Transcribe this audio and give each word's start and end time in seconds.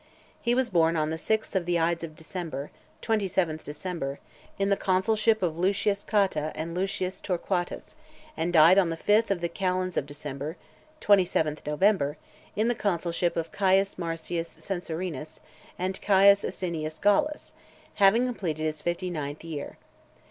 He 0.41 0.55
was 0.55 0.71
born 0.71 0.95
on 0.95 1.11
the 1.11 1.17
sixth 1.19 1.55
of 1.55 1.67
the 1.67 1.77
ides 1.77 2.03
of 2.03 2.15
December 2.15 2.71
[27th 3.03 3.63
December], 3.63 4.17
in 4.57 4.69
the 4.69 4.75
consulship 4.75 5.43
of 5.43 5.59
Lucius 5.59 6.03
Cotta 6.03 6.51
and 6.55 6.73
Lucius 6.73 7.21
Torquatus; 7.21 7.95
and 8.35 8.51
died 8.51 8.79
on 8.79 8.89
the 8.89 8.97
fifth 8.97 9.29
of 9.29 9.41
the 9.41 9.47
calends 9.47 9.97
of 9.97 10.07
December 10.07 10.57
[27th 11.01 11.67
November], 11.67 12.17
in 12.55 12.67
the 12.67 12.73
consulship 12.73 13.37
of 13.37 13.51
Caius 13.51 13.99
Marcius 13.99 14.49
Censorinus 14.49 15.39
and 15.77 16.01
Caius 16.01 16.43
Asinius 16.43 16.97
Gallus; 16.97 17.53
having 17.93 18.25
completed 18.25 18.63
his 18.63 18.81
fifty 18.81 19.11
ninth 19.11 19.43
year. 19.43 19.77